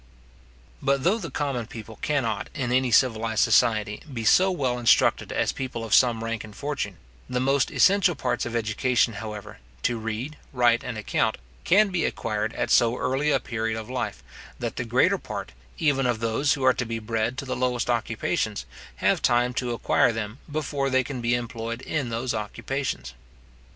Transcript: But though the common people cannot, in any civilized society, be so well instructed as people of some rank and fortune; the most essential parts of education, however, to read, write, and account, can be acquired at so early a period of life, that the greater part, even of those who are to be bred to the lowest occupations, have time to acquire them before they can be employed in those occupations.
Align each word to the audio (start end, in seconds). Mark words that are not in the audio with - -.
But 0.81 1.03
though 1.03 1.19
the 1.19 1.29
common 1.29 1.67
people 1.67 1.97
cannot, 1.97 2.49
in 2.55 2.71
any 2.71 2.89
civilized 2.89 3.43
society, 3.43 4.01
be 4.11 4.25
so 4.25 4.49
well 4.49 4.79
instructed 4.79 5.31
as 5.31 5.51
people 5.51 5.83
of 5.85 5.93
some 5.93 6.23
rank 6.23 6.43
and 6.43 6.55
fortune; 6.55 6.97
the 7.29 7.39
most 7.39 7.69
essential 7.69 8.15
parts 8.15 8.43
of 8.43 8.55
education, 8.55 9.13
however, 9.13 9.59
to 9.83 9.99
read, 9.99 10.37
write, 10.53 10.83
and 10.83 10.97
account, 10.97 11.37
can 11.65 11.89
be 11.89 12.03
acquired 12.03 12.51
at 12.55 12.71
so 12.71 12.97
early 12.97 13.29
a 13.29 13.39
period 13.39 13.79
of 13.79 13.91
life, 13.91 14.23
that 14.57 14.75
the 14.77 14.85
greater 14.85 15.19
part, 15.19 15.51
even 15.77 16.07
of 16.07 16.19
those 16.19 16.53
who 16.53 16.63
are 16.63 16.73
to 16.73 16.85
be 16.87 16.97
bred 16.97 17.37
to 17.37 17.45
the 17.45 17.55
lowest 17.55 17.87
occupations, 17.87 18.65
have 18.95 19.21
time 19.21 19.53
to 19.53 19.71
acquire 19.71 20.11
them 20.11 20.39
before 20.51 20.89
they 20.89 21.03
can 21.03 21.21
be 21.21 21.35
employed 21.35 21.83
in 21.83 22.09
those 22.09 22.33
occupations. 22.33 23.13